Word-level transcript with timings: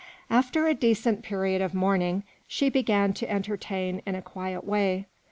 After 0.31 0.65
a 0.65 0.73
decent 0.73 1.21
period 1.21 1.61
of 1.61 1.75
mourning, 1.75 2.23
she 2.47 2.69
began 2.71 3.13
to 3.13 3.29
entertain 3.29 4.01
in 4.07 4.15
a 4.15 4.21
quiet 4.23 4.63
way. 4.65 5.05